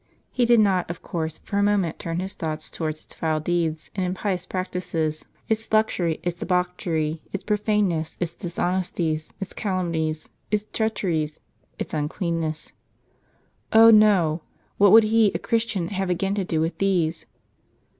He 0.31 0.45
did 0.45 0.59
not, 0.59 0.89
of 0.89 1.03
course, 1.03 1.37
for 1.37 1.59
a 1.59 1.61
moment 1.61 1.99
turn 1.99 2.21
his 2.21 2.33
thoughts 2.33 2.71
towards 2.71 3.03
its 3.05 3.13
foul 3.13 3.39
deeds 3.39 3.91
and 3.95 4.03
impious 4.03 4.47
practices, 4.47 5.25
its 5.47 5.71
luxury, 5.71 6.19
its 6.23 6.37
debauchery, 6.39 7.21
its 7.31 7.43
profaneness, 7.43 8.17
its 8.19 8.33
dishonesties, 8.33 9.29
its 9.39 9.53
calumnies, 9.53 10.27
its 10.49 10.65
treacheries, 10.73 11.39
its 11.77 11.93
uncleannesses. 11.93 12.73
Oh, 13.71 13.91
no! 13.91 14.41
what 14.79 14.91
would 14.91 15.03
he, 15.03 15.29
a 15.35 15.37
Christian, 15.37 15.89
have 15.89 16.09
again 16.09 16.33
to 16.33 16.43
do 16.43 16.59
with 16.61 16.79
these 16.79 17.27